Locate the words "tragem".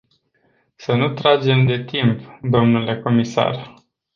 1.13-1.65